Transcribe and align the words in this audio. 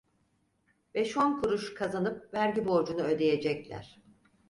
Beş 0.93 1.17
on 1.17 1.41
kuruş 1.41 1.73
kazanıp 1.73 2.33
vergi 2.33 2.67
borcunu 2.67 3.01
ödeyecekler. 3.01 3.99